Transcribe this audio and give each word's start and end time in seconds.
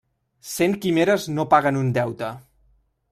Cent 0.51 0.73
quimeres 0.85 1.27
no 1.35 1.45
paguen 1.53 1.81
un 1.83 1.93
deute. 1.99 2.35